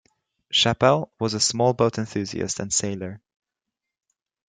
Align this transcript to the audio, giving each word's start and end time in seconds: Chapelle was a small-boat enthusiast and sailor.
Chapelle 0.49 1.11
was 1.19 1.35
a 1.35 1.39
small-boat 1.39 1.99
enthusiast 1.99 2.59
and 2.59 2.73
sailor. 2.73 3.21